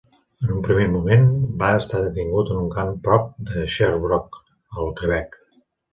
En 0.45 0.53
un 0.53 0.61
primer 0.67 0.85
moment, 0.93 1.27
va 1.59 1.69
estar 1.81 2.01
detingut 2.05 2.49
en 2.55 2.61
un 2.63 2.73
camp 2.79 2.91
a 2.95 2.97
prop 3.09 3.29
de 3.51 3.67
Sherbrooke, 3.75 4.43
al 4.79 4.91
Quebec. 5.03 5.39